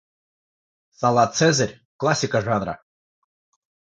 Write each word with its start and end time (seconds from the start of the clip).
Салат 1.01 1.35
"Цезарь"- 1.41 1.77
классика 2.03 2.39
жанра. 2.47 2.75